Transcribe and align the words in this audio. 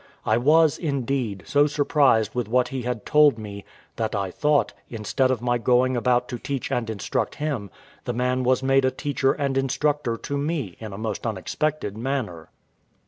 I 0.25 0.35
was, 0.37 0.79
indeed, 0.79 1.43
so 1.45 1.67
surprised 1.67 2.33
with 2.33 2.47
what 2.47 2.69
he 2.69 2.81
had 2.81 3.05
told 3.05 3.37
me, 3.37 3.63
that 3.97 4.15
I 4.15 4.31
thought, 4.31 4.73
instead 4.89 5.29
of 5.29 5.43
my 5.43 5.59
going 5.59 5.95
about 5.95 6.27
to 6.29 6.39
teach 6.39 6.71
and 6.71 6.89
instruct 6.89 7.35
him, 7.35 7.69
the 8.05 8.13
man 8.13 8.41
was 8.41 8.63
made 8.63 8.83
a 8.83 8.89
teacher 8.89 9.33
and 9.33 9.59
instructor 9.59 10.17
to 10.17 10.37
me 10.39 10.75
in 10.79 10.91
a 10.91 10.97
most 10.97 11.27
unexpected 11.27 11.95
manner. 11.99 12.49